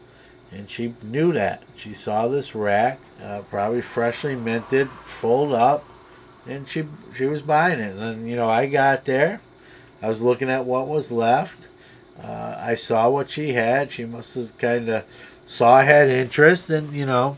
And 0.51 0.69
she 0.69 0.93
knew 1.01 1.33
that. 1.33 1.63
She 1.75 1.93
saw 1.93 2.27
this 2.27 2.53
rack, 2.53 2.99
uh, 3.23 3.41
probably 3.49 3.81
freshly 3.81 4.35
minted, 4.35 4.89
full 5.03 5.55
up, 5.55 5.83
and 6.45 6.67
she 6.67 6.85
she 7.15 7.25
was 7.25 7.41
buying 7.41 7.79
it. 7.79 7.95
And 7.97 8.29
you 8.29 8.35
know, 8.35 8.47
I 8.47 8.67
got 8.67 9.05
there, 9.05 9.41
I 10.01 10.09
was 10.09 10.21
looking 10.21 10.49
at 10.49 10.65
what 10.65 10.87
was 10.87 11.11
left. 11.11 11.69
Uh, 12.21 12.55
I 12.59 12.75
saw 12.75 13.09
what 13.09 13.31
she 13.31 13.53
had. 13.53 13.91
She 13.91 14.05
must 14.05 14.35
have 14.35 14.55
kind 14.59 14.89
of 14.89 15.05
saw 15.45 15.75
I 15.75 15.83
had 15.83 16.09
interest, 16.09 16.69
and 16.69 16.93
you 16.93 17.05
know, 17.05 17.37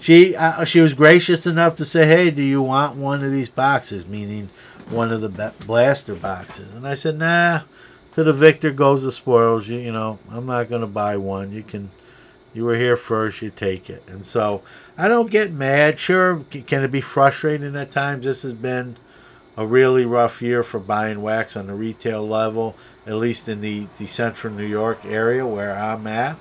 she 0.00 0.36
uh, 0.36 0.64
she 0.64 0.80
was 0.80 0.94
gracious 0.94 1.46
enough 1.46 1.74
to 1.76 1.84
say, 1.84 2.06
"Hey, 2.06 2.30
do 2.30 2.42
you 2.42 2.62
want 2.62 2.96
one 2.96 3.24
of 3.24 3.32
these 3.32 3.48
boxes?" 3.48 4.06
Meaning 4.06 4.50
one 4.88 5.12
of 5.12 5.20
the 5.20 5.52
blaster 5.64 6.14
boxes. 6.14 6.74
And 6.74 6.86
I 6.86 6.94
said, 6.94 7.18
"Nah." 7.18 7.62
To 8.14 8.24
the 8.24 8.32
victor 8.32 8.72
goes 8.72 9.04
the 9.04 9.12
spoils. 9.12 9.68
You 9.68 9.78
you 9.78 9.92
know, 9.92 10.18
I'm 10.28 10.46
not 10.46 10.68
gonna 10.68 10.88
buy 10.88 11.16
one. 11.16 11.52
You 11.52 11.62
can, 11.62 11.92
you 12.52 12.64
were 12.64 12.76
here 12.76 12.96
first. 12.96 13.40
You 13.40 13.50
take 13.50 13.88
it. 13.88 14.02
And 14.08 14.24
so 14.24 14.62
I 14.98 15.06
don't 15.06 15.30
get 15.30 15.52
mad. 15.52 15.98
Sure, 15.98 16.44
can 16.66 16.82
it 16.82 16.90
be 16.90 17.00
frustrating 17.00 17.76
at 17.76 17.92
times? 17.92 18.24
This 18.24 18.42
has 18.42 18.52
been 18.52 18.96
a 19.56 19.66
really 19.66 20.04
rough 20.04 20.42
year 20.42 20.62
for 20.62 20.78
buying 20.78 21.22
wax 21.22 21.56
on 21.56 21.68
the 21.68 21.74
retail 21.74 22.26
level, 22.26 22.76
at 23.06 23.14
least 23.14 23.48
in 23.48 23.60
the, 23.60 23.86
the 23.98 24.06
central 24.06 24.52
New 24.52 24.66
York 24.66 25.04
area 25.04 25.46
where 25.46 25.76
I'm 25.76 26.06
at. 26.06 26.36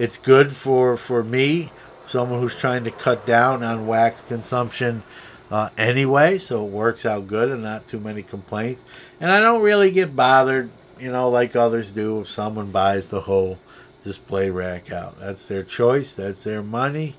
It's 0.00 0.16
good 0.16 0.56
for, 0.56 0.96
for 0.96 1.22
me, 1.22 1.72
someone 2.06 2.40
who's 2.40 2.56
trying 2.56 2.84
to 2.84 2.90
cut 2.90 3.26
down 3.26 3.62
on 3.62 3.86
wax 3.86 4.22
consumption 4.22 5.02
uh, 5.50 5.68
anyway, 5.76 6.38
so 6.38 6.64
it 6.64 6.70
works 6.70 7.04
out 7.04 7.28
good 7.28 7.50
and 7.50 7.62
not 7.62 7.86
too 7.86 8.00
many 8.00 8.22
complaints. 8.22 8.82
And 9.20 9.30
I 9.30 9.40
don't 9.40 9.60
really 9.60 9.90
get 9.90 10.16
bothered, 10.16 10.70
you 10.98 11.12
know, 11.12 11.28
like 11.28 11.54
others 11.54 11.92
do 11.92 12.20
if 12.20 12.30
someone 12.30 12.70
buys 12.70 13.10
the 13.10 13.20
whole 13.20 13.58
display 14.02 14.48
rack 14.48 14.90
out. 14.90 15.20
That's 15.20 15.44
their 15.44 15.64
choice, 15.64 16.14
that's 16.14 16.44
their 16.44 16.62
money, 16.62 17.16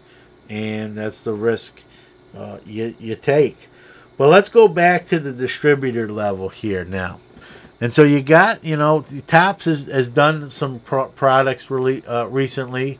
and 0.49 0.97
that's 0.97 1.23
the 1.23 1.33
risk 1.33 1.83
uh, 2.35 2.57
you, 2.65 2.95
you 2.97 3.15
take. 3.15 3.69
But 4.17 4.29
let's 4.29 4.49
go 4.49 4.67
back 4.67 5.05
to 5.09 5.19
the 5.19 5.31
distributor 5.31 6.11
level 6.11 6.49
here 6.49 6.83
now. 6.83 7.19
And 7.81 7.91
so 7.91 8.03
you 8.03 8.21
got, 8.21 8.63
you 8.63 8.77
know, 8.77 9.03
Topps 9.25 9.65
has, 9.65 9.87
has 9.87 10.11
done 10.11 10.51
some 10.51 10.79
pro- 10.79 11.07
products 11.07 11.71
really 11.71 12.05
uh, 12.05 12.25
recently, 12.25 12.99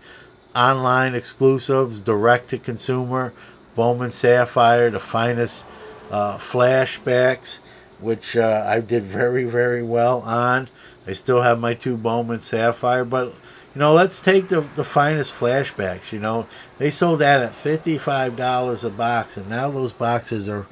online 0.55 1.13
exclusives, 1.13 2.01
direct 2.01 2.49
to 2.49 2.57
consumer, 2.57 3.31
Bowman 3.75 4.09
Sapphire, 4.09 4.89
the 4.89 4.99
finest 4.99 5.65
uh, 6.09 6.37
flashbacks, 6.37 7.59
which 7.99 8.35
uh, 8.35 8.65
I 8.67 8.79
did 8.79 9.03
very, 9.03 9.43
very 9.43 9.83
well 9.83 10.21
on. 10.21 10.67
I 11.05 11.13
still 11.13 11.43
have 11.43 11.59
my 11.59 11.75
two 11.75 11.95
Bowman 11.95 12.39
Sapphire, 12.39 13.05
but 13.05 13.35
you 13.73 13.79
know, 13.79 13.93
let's 13.93 14.19
take 14.19 14.49
the 14.49 14.61
the 14.75 14.83
finest 14.83 15.31
flashbacks. 15.31 16.11
You 16.11 16.19
know, 16.19 16.47
they 16.77 16.89
sold 16.89 17.19
that 17.19 17.41
at 17.41 17.55
fifty 17.55 17.97
five 17.97 18.35
dollars 18.35 18.83
a 18.83 18.89
box, 18.89 19.37
and 19.37 19.47
now 19.47 19.71
those 19.71 19.91
boxes 19.91 20.49
are 20.49 20.67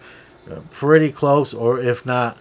uh, 0.51 0.59
pretty 0.71 1.11
close, 1.11 1.53
or 1.53 1.79
if 1.79 2.05
not 2.05 2.37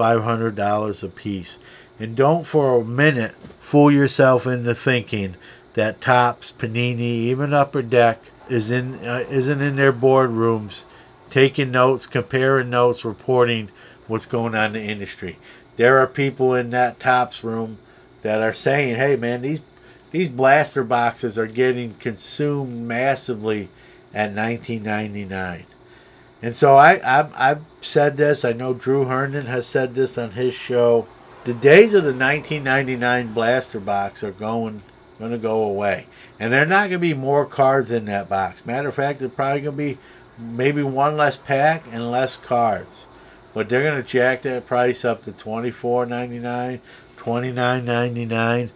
$500 0.00 1.02
a 1.02 1.08
piece. 1.08 1.58
And 1.98 2.16
don't 2.16 2.46
for 2.46 2.80
a 2.80 2.84
minute 2.84 3.34
fool 3.60 3.92
yourself 3.92 4.46
into 4.46 4.74
thinking 4.74 5.36
that 5.74 6.00
Topps, 6.00 6.52
Panini, 6.58 7.00
even 7.00 7.52
Upper 7.52 7.82
Deck 7.82 8.22
is 8.48 8.70
in 8.70 8.94
uh, 9.06 9.24
isn't 9.28 9.60
in 9.60 9.76
their 9.76 9.92
boardrooms 9.92 10.82
taking 11.30 11.70
notes, 11.70 12.06
comparing 12.06 12.70
notes, 12.70 13.04
reporting 13.04 13.68
what's 14.08 14.26
going 14.26 14.54
on 14.54 14.74
in 14.74 14.84
the 14.84 14.90
industry. 14.90 15.38
There 15.76 15.98
are 15.98 16.06
people 16.06 16.54
in 16.54 16.70
that 16.70 16.98
Topps 16.98 17.44
room 17.44 17.78
that 18.22 18.40
are 18.40 18.52
saying, 18.52 18.96
"Hey 18.96 19.16
man, 19.16 19.42
these 19.42 19.60
these 20.10 20.28
blaster 20.28 20.82
boxes 20.82 21.38
are 21.38 21.46
getting 21.46 21.94
consumed 21.94 22.88
massively 22.88 23.68
at 24.12 24.34
19.99." 24.34 25.64
And 26.42 26.56
so 26.56 26.74
I, 26.74 27.00
I've, 27.04 27.32
I've 27.36 27.69
said 27.80 28.16
this. 28.16 28.44
I 28.44 28.52
know 28.52 28.74
Drew 28.74 29.06
Herndon 29.06 29.46
has 29.46 29.66
said 29.66 29.94
this 29.94 30.18
on 30.18 30.32
his 30.32 30.54
show. 30.54 31.06
The 31.44 31.54
days 31.54 31.94
of 31.94 32.04
the 32.04 32.12
1999 32.12 33.32
blaster 33.32 33.80
box 33.80 34.22
are 34.22 34.32
going 34.32 34.82
going 35.18 35.32
to 35.32 35.38
go 35.38 35.62
away, 35.62 36.06
and 36.38 36.52
there 36.52 36.62
are 36.62 36.66
not 36.66 36.88
going 36.88 36.92
to 36.92 36.98
be 36.98 37.12
more 37.12 37.44
cards 37.44 37.90
in 37.90 38.06
that 38.06 38.28
box. 38.28 38.64
Matter 38.64 38.88
of 38.88 38.94
fact, 38.94 39.18
there's 39.18 39.32
probably 39.32 39.60
going 39.60 39.76
to 39.76 39.82
be 39.94 39.98
maybe 40.38 40.82
one 40.82 41.16
less 41.16 41.36
pack 41.36 41.84
and 41.92 42.10
less 42.10 42.38
cards, 42.38 43.06
but 43.52 43.68
they're 43.68 43.82
going 43.82 44.02
to 44.02 44.08
jack 44.08 44.42
that 44.42 44.66
price 44.66 45.04
up 45.04 45.22
to 45.24 45.32
$24.99, 45.32 46.80
$29.99, 47.18 48.70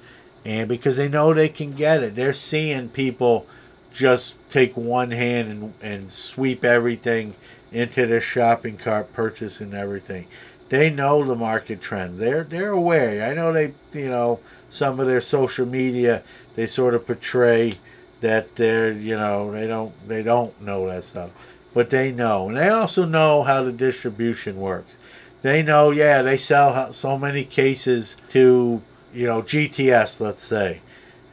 and 0.44 0.68
because 0.68 0.98
they 0.98 1.08
know 1.08 1.32
they 1.32 1.48
can 1.48 1.72
get 1.72 2.02
it, 2.02 2.14
they're 2.14 2.34
seeing 2.34 2.90
people 2.90 3.46
just 3.92 4.34
take 4.50 4.76
one 4.76 5.12
hand 5.12 5.50
and, 5.50 5.74
and 5.80 6.10
sweep 6.10 6.64
everything 6.64 7.34
into 7.74 8.06
their 8.06 8.20
shopping 8.20 8.76
cart, 8.76 9.12
purchasing 9.12 9.74
everything. 9.74 10.26
They 10.68 10.90
know 10.90 11.24
the 11.24 11.34
market 11.34 11.82
trends. 11.82 12.18
They're 12.18 12.44
they're 12.44 12.70
aware. 12.70 13.22
I 13.28 13.34
know 13.34 13.52
they 13.52 13.74
you 13.92 14.08
know 14.08 14.40
some 14.70 14.98
of 14.98 15.06
their 15.06 15.20
social 15.20 15.66
media 15.66 16.22
they 16.54 16.66
sort 16.66 16.94
of 16.94 17.06
portray 17.06 17.74
that 18.20 18.56
they're 18.56 18.92
you 18.92 19.16
know 19.16 19.50
they 19.52 19.66
don't 19.66 19.92
they 20.08 20.22
don't 20.22 20.58
know 20.62 20.86
that 20.88 21.04
stuff, 21.04 21.30
but 21.74 21.90
they 21.90 22.12
know, 22.12 22.48
and 22.48 22.56
they 22.56 22.68
also 22.68 23.04
know 23.04 23.42
how 23.42 23.62
the 23.62 23.72
distribution 23.72 24.56
works. 24.56 24.96
They 25.42 25.62
know, 25.62 25.90
yeah, 25.90 26.22
they 26.22 26.38
sell 26.38 26.92
so 26.94 27.18
many 27.18 27.44
cases 27.44 28.16
to 28.30 28.80
you 29.12 29.26
know 29.26 29.42
GTS, 29.42 30.20
let's 30.20 30.42
say 30.42 30.80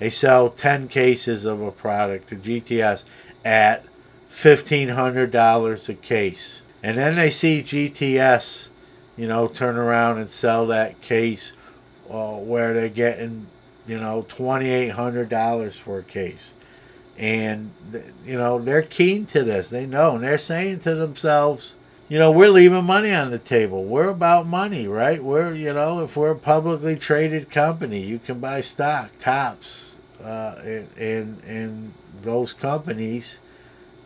they 0.02 0.10
sell 0.10 0.50
10 0.50 0.88
cases 0.88 1.46
of 1.46 1.62
a 1.62 1.72
product 1.72 2.30
to 2.30 2.36
GTS 2.36 3.04
at 3.46 3.86
$1,500 4.32 5.90
a 5.90 5.94
case. 5.94 6.62
And 6.82 6.98
then 6.98 7.16
they 7.16 7.30
see 7.30 7.62
GTS, 7.62 8.70
you 9.18 9.28
know, 9.28 9.48
turn 9.48 9.78
around 9.78 10.18
and 10.18 10.30
sell 10.30 10.66
that 10.68 11.02
case 11.02 11.52
uh, 12.10 12.32
where 12.32 12.74
they're 12.74 12.90
getting, 12.90 13.48
you 13.86 14.00
know, 14.00 14.26
$2,800 14.30 15.74
for 15.74 16.00
a 16.00 16.04
case. 16.04 16.54
And, 17.18 17.72
you 18.26 18.38
know, 18.38 18.58
they're 18.58 18.82
keen 18.82 19.26
to 19.28 19.44
this. 19.44 19.70
They 19.70 19.86
know. 19.86 20.16
And 20.16 20.24
they're 20.24 20.38
saying 20.38 20.80
to 20.82 20.96
themselves, 20.96 21.76
you 22.10 22.18
know, 22.18 22.32
we're 22.32 22.50
leaving 22.50 22.84
money 22.84 23.12
on 23.14 23.32
the 23.32 23.40
table. 23.40 23.84
We're 23.84 24.10
about 24.10 24.48
money, 24.48 24.88
right? 24.88 25.24
We're, 25.24 25.54
you 25.54 25.74
know, 25.74 26.04
if 26.04 26.18
we're 26.18 26.32
a 26.32 26.36
publicly 26.36 26.96
traded 26.96 27.50
company, 27.50 28.02
you 28.02 28.20
can 28.20 28.40
buy 28.40 28.62
stock, 28.62 29.12
Topps, 29.20 29.96
uh, 30.22 30.56
in 30.98 31.38
in 31.48 31.94
those 32.22 32.54
companies, 32.54 33.40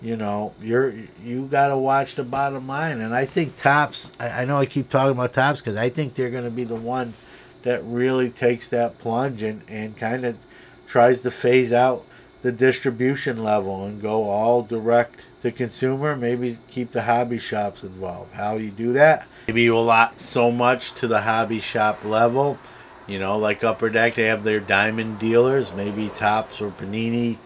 you 0.05 0.15
know, 0.15 0.53
you're 0.61 0.93
you 1.23 1.47
got 1.47 1.69
to 1.69 1.77
watch 1.77 2.13
the 2.13 2.23
bottom 2.23 2.67
line. 2.67 3.01
And 3.01 3.15
I 3.15 3.25
think 3.25 3.57
Topps 3.57 4.11
I, 4.19 4.41
I 4.41 4.45
know 4.45 4.57
I 4.57 4.67
keep 4.67 4.87
talking 4.87 5.13
about 5.13 5.33
Topps 5.33 5.61
because 5.61 5.77
I 5.77 5.89
think 5.89 6.13
they're 6.13 6.29
going 6.29 6.43
to 6.43 6.51
be 6.51 6.63
the 6.63 6.75
one 6.75 7.15
that 7.63 7.83
really 7.83 8.29
takes 8.29 8.69
that 8.69 8.99
plunge 8.99 9.41
and 9.41 9.63
and 9.67 9.97
kind 9.97 10.23
of 10.23 10.37
tries 10.85 11.23
to 11.23 11.31
phase 11.31 11.73
out 11.73 12.05
the 12.43 12.51
distribution 12.51 13.43
level 13.43 13.83
and 13.83 13.99
go 13.99 14.29
all 14.29 14.61
direct 14.61 15.21
to 15.41 15.51
consumer. 15.51 16.15
Maybe 16.15 16.59
keep 16.69 16.91
the 16.91 17.01
hobby 17.01 17.39
shops 17.39 17.81
involved. 17.81 18.35
How 18.35 18.57
you 18.57 18.69
do 18.69 18.93
that? 18.93 19.25
Maybe 19.47 19.63
you 19.63 19.75
allot 19.75 20.19
so 20.19 20.51
much 20.51 20.93
to 20.95 21.07
the 21.07 21.21
hobby 21.21 21.59
shop 21.59 22.05
level 22.05 22.59
you 23.07 23.19
know, 23.19 23.37
like 23.37 23.63
Upper 23.63 23.89
Deck, 23.89 24.15
they 24.15 24.23
have 24.23 24.43
their 24.43 24.59
diamond 24.59 25.19
dealers. 25.19 25.71
Maybe 25.73 26.09
Topps 26.09 26.59
or 26.59 26.71
Panini 26.71 27.37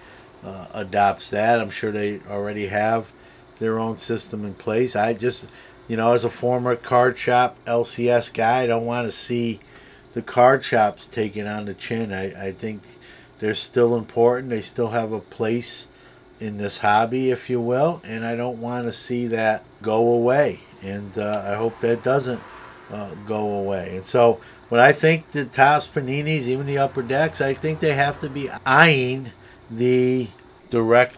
uh, 0.43 0.67
adopts 0.73 1.29
that. 1.29 1.59
I'm 1.59 1.69
sure 1.69 1.91
they 1.91 2.21
already 2.29 2.67
have 2.67 3.07
their 3.59 3.79
own 3.79 3.95
system 3.95 4.45
in 4.45 4.53
place. 4.53 4.95
I 4.95 5.13
just, 5.13 5.47
you 5.87 5.97
know, 5.97 6.13
as 6.13 6.23
a 6.23 6.29
former 6.29 6.75
card 6.75 7.17
shop 7.17 7.57
LCS 7.65 8.33
guy, 8.33 8.61
I 8.61 8.67
don't 8.67 8.85
want 8.85 9.07
to 9.07 9.11
see 9.11 9.59
the 10.13 10.21
card 10.21 10.63
shops 10.63 11.07
taken 11.07 11.47
on 11.47 11.65
the 11.65 11.73
chin. 11.73 12.13
I, 12.13 12.47
I 12.47 12.51
think 12.51 12.81
they're 13.39 13.53
still 13.53 13.95
important. 13.95 14.49
They 14.49 14.61
still 14.61 14.89
have 14.89 15.11
a 15.11 15.19
place 15.19 15.87
in 16.39 16.57
this 16.57 16.79
hobby, 16.79 17.31
if 17.31 17.49
you 17.49 17.59
will, 17.59 18.01
and 18.05 18.25
I 18.25 18.35
don't 18.35 18.61
want 18.61 18.85
to 18.85 18.93
see 18.93 19.27
that 19.27 19.63
go 19.81 20.07
away. 20.09 20.61
And 20.81 21.17
uh, 21.17 21.43
I 21.45 21.55
hope 21.55 21.81
that 21.81 22.01
doesn't 22.01 22.41
uh, 22.89 23.09
go 23.25 23.51
away. 23.51 23.97
And 23.97 24.05
so 24.05 24.39
but 24.69 24.79
I 24.79 24.93
think 24.93 25.31
the 25.31 25.45
Topps 25.45 25.87
Paninis, 25.87 26.43
even 26.43 26.67
the 26.67 26.77
upper 26.77 27.01
decks, 27.01 27.41
I 27.41 27.55
think 27.55 27.79
they 27.79 27.93
have 27.93 28.21
to 28.21 28.29
be 28.29 28.49
eyeing 28.65 29.31
the 29.69 30.29
direct 30.69 31.15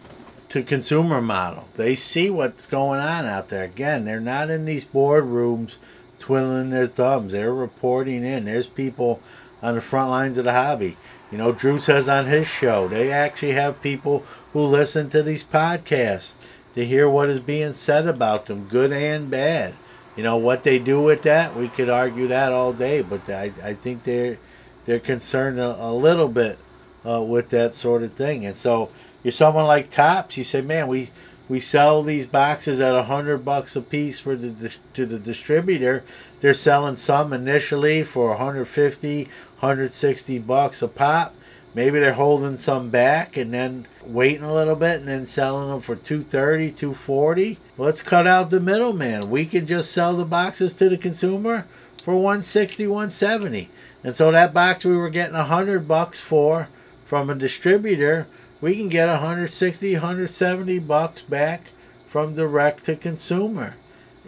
to 0.49 0.63
consumer 0.63 1.21
model. 1.21 1.67
They 1.75 1.95
see 1.95 2.29
what's 2.29 2.67
going 2.67 2.99
on 2.99 3.25
out 3.25 3.49
there. 3.49 3.63
Again, 3.63 4.05
they're 4.05 4.19
not 4.19 4.49
in 4.49 4.65
these 4.65 4.85
boardrooms 4.85 5.75
twiddling 6.19 6.69
their 6.69 6.87
thumbs. 6.87 7.31
They're 7.31 7.53
reporting 7.53 8.25
in. 8.25 8.45
There's 8.45 8.67
people 8.67 9.21
on 9.61 9.75
the 9.75 9.81
front 9.81 10.09
lines 10.09 10.37
of 10.37 10.45
the 10.45 10.51
hobby. 10.51 10.97
You 11.31 11.37
know, 11.37 11.53
Drew 11.53 11.79
says 11.79 12.09
on 12.09 12.25
his 12.25 12.47
show, 12.47 12.87
they 12.87 13.11
actually 13.11 13.53
have 13.53 13.81
people 13.81 14.25
who 14.51 14.61
listen 14.61 15.09
to 15.11 15.23
these 15.23 15.43
podcasts 15.43 16.33
to 16.75 16.85
hear 16.85 17.09
what 17.09 17.29
is 17.29 17.39
being 17.39 17.73
said 17.73 18.07
about 18.07 18.47
them, 18.47 18.67
good 18.67 18.91
and 18.91 19.29
bad. 19.29 19.73
You 20.15 20.23
know 20.23 20.35
what 20.35 20.63
they 20.63 20.77
do 20.77 21.01
with 21.01 21.21
that, 21.21 21.55
we 21.55 21.69
could 21.69 21.89
argue 21.89 22.27
that 22.27 22.51
all 22.51 22.73
day, 22.73 23.01
but 23.01 23.29
I, 23.29 23.53
I 23.63 23.73
think 23.73 24.03
they're 24.03 24.37
they're 24.85 24.99
concerned 24.99 25.59
a, 25.59 25.81
a 25.81 25.93
little 25.93 26.27
bit 26.27 26.57
uh, 27.05 27.21
with 27.21 27.49
that 27.49 27.73
sort 27.73 28.03
of 28.03 28.13
thing. 28.13 28.45
And 28.45 28.55
so 28.55 28.89
you're 29.23 29.31
someone 29.31 29.65
like 29.65 29.91
Topps, 29.91 30.37
you 30.37 30.43
say, 30.43 30.61
man, 30.61 30.87
we 30.87 31.11
we 31.47 31.59
sell 31.59 32.01
these 32.01 32.25
boxes 32.25 32.79
at 32.79 32.95
a 32.95 33.03
hundred 33.03 33.43
bucks 33.43 33.75
a 33.75 33.81
piece 33.81 34.19
for 34.19 34.35
the 34.35 34.73
to 34.93 35.05
the 35.05 35.19
distributor. 35.19 36.03
They're 36.39 36.53
selling 36.53 36.95
some 36.95 37.33
initially 37.33 38.03
for 38.03 38.29
150, 38.29 39.23
160 39.25 40.39
bucks 40.39 40.81
a 40.81 40.87
pop. 40.87 41.35
Maybe 41.73 41.99
they're 41.99 42.13
holding 42.13 42.57
some 42.57 42.89
back 42.89 43.37
and 43.37 43.53
then 43.53 43.85
waiting 44.05 44.43
a 44.43 44.53
little 44.53 44.75
bit 44.75 44.99
and 44.99 45.07
then 45.07 45.25
selling 45.25 45.69
them 45.69 45.81
for 45.81 45.95
230, 45.95 46.71
240. 46.71 47.57
Let's 47.77 48.01
cut 48.01 48.27
out 48.27 48.49
the 48.49 48.59
middleman. 48.59 49.29
We 49.29 49.45
can 49.45 49.67
just 49.67 49.91
sell 49.91 50.15
the 50.15 50.25
boxes 50.25 50.75
to 50.77 50.89
the 50.89 50.97
consumer 50.97 51.65
for 52.03 52.15
160, 52.15 52.87
170. 52.87 53.69
And 54.03 54.15
so 54.15 54.31
that 54.31 54.53
box 54.53 54.83
we 54.83 54.97
were 54.97 55.09
getting 55.09 55.35
100 55.35 55.87
bucks 55.87 56.19
for 56.19 56.67
from 57.11 57.29
a 57.29 57.35
distributor, 57.35 58.25
we 58.61 58.73
can 58.77 58.87
get 58.87 59.09
160, 59.09 59.91
170 59.95 60.79
bucks 60.79 61.21
back 61.21 61.71
from 62.07 62.35
direct 62.35 62.85
to 62.85 62.95
consumer. 62.95 63.75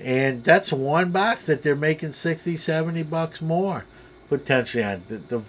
And 0.04 0.44
that's 0.44 0.74
one 0.74 1.12
box 1.12 1.46
that 1.46 1.64
they're 1.64 1.78
making 1.78 2.12
60, 2.12 2.58
70 2.58 3.04
bucks 3.04 3.40
more 3.40 3.86
potentially 4.28 4.84
on. 4.84 5.04
The, 5.08 5.16
the 5.16 5.42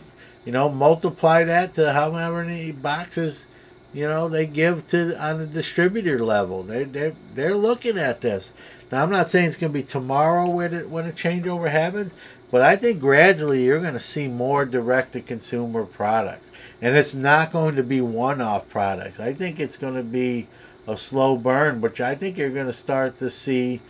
you 0.45 0.53
know, 0.53 0.69
multiply 0.69 1.43
that 1.43 1.75
to 1.75 1.93
however 1.93 2.45
many 2.45 2.71
boxes, 2.71 3.47
you 3.93 4.07
know, 4.07 4.29
they 4.29 4.47
give 4.47 4.87
to 4.91 5.21
on 5.21 5.41
the 5.41 5.47
distributor 5.49 6.25
level. 6.25 6.63
They 6.63 6.85
they 6.85 7.17
they're 7.35 7.57
looking 7.57 7.99
at 7.99 8.21
this. 8.21 8.53
Now 8.93 9.03
I'm 9.03 9.11
not 9.11 9.27
saying 9.27 9.47
it's 9.47 9.57
going 9.57 9.73
to 9.73 9.81
be 9.81 9.83
tomorrow 9.83 10.49
when 10.49 10.73
it 10.73 10.89
when 10.89 11.05
a 11.05 11.11
changeover 11.11 11.69
happens, 11.69 12.13
but 12.55 12.63
I 12.63 12.77
think 12.77 13.01
gradually 13.01 13.65
you're 13.65 13.81
going 13.81 13.95
to 13.95 13.99
see 13.99 14.29
more 14.29 14.65
direct 14.65 15.15
to 15.15 15.21
consumer 15.21 15.85
products, 15.85 16.53
and 16.81 16.97
it's 16.97 17.13
not 17.13 17.53
going 17.53 17.75
to 17.75 17.83
be 17.83 18.01
one 18.01 18.41
off 18.41 18.69
products. 18.69 19.19
I 19.19 19.35
think 19.35 19.59
it's 19.59 19.77
going 19.77 19.97
to 19.97 20.05
be 20.05 20.47
a 20.87 20.97
slow 20.97 21.37
burn, 21.37 21.81
which 21.81 22.01
I 22.01 22.15
think 22.15 22.39
you're 22.39 22.51
going 22.51 22.69
to 22.69 22.73
start 22.73 23.19
to 23.19 23.29
see 23.29 23.81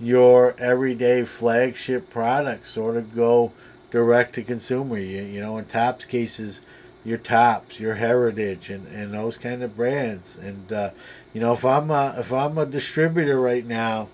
your 0.00 0.56
everyday 0.58 1.24
flagship 1.24 2.08
products 2.08 2.70
sort 2.70 2.96
of 2.96 3.14
go 3.14 3.52
direct 3.90 4.36
to 4.36 4.42
consumer. 4.42 4.96
You, 4.96 5.20
you 5.24 5.42
know, 5.42 5.58
in 5.58 5.66
Topps 5.66 6.06
cases, 6.06 6.60
your 7.04 7.18
Topps, 7.18 7.78
your 7.78 7.96
Heritage, 7.96 8.70
and, 8.70 8.86
and 8.86 9.12
those 9.12 9.36
kind 9.36 9.62
of 9.62 9.76
brands. 9.76 10.38
And 10.38 10.72
uh, 10.72 10.90
you 11.34 11.42
know, 11.42 11.52
if 11.52 11.62
I'm 11.62 11.90
a, 11.90 12.14
if 12.16 12.32
I'm 12.32 12.56
a 12.56 12.64
distributor 12.64 13.38
right 13.38 13.66
now, 13.66 14.08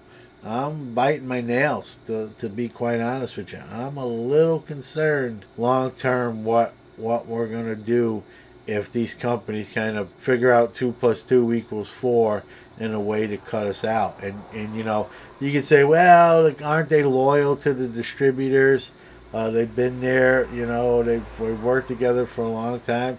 I'm 0.45 0.95
biting 0.95 1.29
my 1.29 1.41
nails. 1.41 2.01
To 2.07 2.33
to 2.39 2.49
be 2.49 2.69
quite 2.69 3.01
honest 3.01 3.37
with 3.37 3.53
you, 3.53 3.61
I'm 3.71 3.97
a 3.97 4.07
little 4.07 4.61
concerned 4.61 5.45
long 5.59 5.93
term 5.93 6.45
what 6.45 6.75
what 6.97 7.27
we're 7.27 7.47
gonna 7.47 7.77
do 7.77 8.23
if 8.67 8.91
these 8.91 9.15
companies 9.15 9.73
kind 9.73 9.97
of 9.97 10.11
figure 10.21 10.53
out 10.53 10.75
two 10.75 10.93
plus 10.93 11.23
two 11.23 11.53
equals 11.53 11.89
four 11.89 12.45
in 12.79 12.95
a 12.95 13.01
way 13.01 13.27
to 13.27 13.37
cut 13.37 13.67
us 13.67 13.85
out. 13.85 14.19
And 14.23 14.43
and 14.55 14.75
you 14.75 14.85
know, 14.85 15.09
you 15.41 15.53
can 15.53 15.63
say, 15.63 15.85
well, 15.85 16.55
aren't 16.63 16.89
they 16.89 17.03
loyal 17.03 17.57
to 17.57 17.75
the 17.75 17.89
distributors? 17.89 18.91
Uh, 19.33 19.51
they've 19.51 19.77
been 19.77 20.01
there, 20.01 20.49
you 20.53 20.67
know, 20.67 21.03
they've, 21.05 21.25
we've 21.39 21.63
worked 21.63 21.87
together 21.87 22.27
for 22.27 22.43
a 22.43 22.49
long 22.49 22.81
time. 22.81 23.19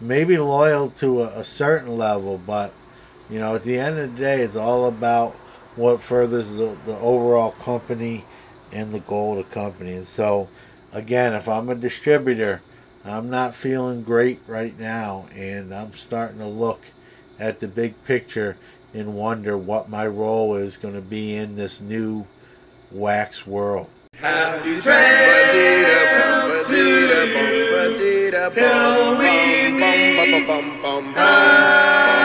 Maybe 0.00 0.36
loyal 0.36 0.90
to 0.98 1.22
a, 1.22 1.40
a 1.40 1.44
certain 1.44 1.96
level, 1.96 2.36
but, 2.44 2.72
you 3.30 3.38
know, 3.38 3.54
at 3.54 3.62
the 3.62 3.78
end 3.78 3.98
of 3.98 4.12
the 4.12 4.20
day, 4.20 4.42
it's 4.42 4.56
all 4.56 4.86
about 4.86 5.36
what 5.76 6.02
furthers 6.02 6.50
the, 6.50 6.76
the 6.86 6.96
overall 6.98 7.52
company 7.52 8.24
and 8.70 8.92
the 8.92 9.00
goal 9.00 9.38
of 9.38 9.48
the 9.48 9.54
company. 9.54 9.92
And 9.92 10.06
so, 10.06 10.48
again, 10.92 11.34
if 11.34 11.48
I'm 11.48 11.68
a 11.68 11.74
distributor, 11.74 12.62
I'm 13.04 13.30
not 13.30 13.54
feeling 13.54 14.02
great 14.02 14.40
right 14.46 14.78
now, 14.78 15.26
and 15.34 15.74
I'm 15.74 15.94
starting 15.94 16.38
to 16.38 16.46
look 16.46 16.82
at 17.38 17.60
the 17.60 17.68
big 17.68 18.02
picture 18.04 18.56
and 18.94 19.14
wonder 19.14 19.56
what 19.58 19.88
my 19.88 20.06
role 20.06 20.54
is 20.54 20.76
going 20.76 20.94
to 20.94 21.00
be 21.00 21.34
in 21.34 21.56
this 21.56 21.80
new 21.80 22.26
wax 22.90 23.46
world. 23.46 23.88
Happy 24.14 24.80
trails 24.80 25.52
to 26.68 26.76
you 26.76 28.30
till 28.52 29.18
we 29.18 29.72
meet 29.72 30.22
again. 31.14 32.21